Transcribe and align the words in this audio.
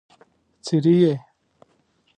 څري 0.65 0.93
يې؟ 1.01 1.13